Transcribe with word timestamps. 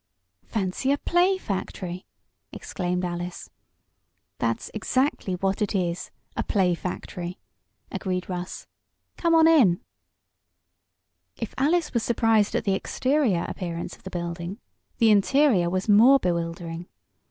"Fancy 0.47 0.91
a 0.91 0.97
play 0.97 1.37
factory!" 1.37 2.07
exclaimed 2.51 3.05
Alice. 3.05 3.51
"That's 4.39 4.71
exactly 4.73 5.35
what 5.35 5.61
it 5.61 5.75
is 5.75 6.09
a 6.35 6.41
play 6.41 6.73
factory," 6.73 7.37
agreed 7.91 8.27
Russ. 8.27 8.65
"Come 9.15 9.35
on 9.35 9.47
in." 9.47 9.79
If 11.37 11.53
Alice 11.55 11.93
was 11.93 12.01
surprised 12.01 12.55
at 12.55 12.63
the 12.63 12.73
exterior 12.73 13.45
appearance 13.47 13.95
of 13.95 14.01
the 14.01 14.09
building 14.09 14.59
the 14.97 15.11
interior 15.11 15.69
was 15.69 15.87
more 15.87 16.17
bewildering. 16.17 16.87